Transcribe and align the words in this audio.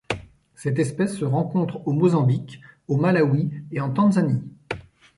Cette 0.55 0.79
espèce 0.79 1.15
se 1.15 1.25
rencontre 1.25 1.87
au 1.87 1.91
Mozambique, 1.91 2.59
au 2.87 2.97
Malawi 2.97 3.51
et 3.71 3.81
en 3.81 3.91
Tanzanie. 3.93 4.41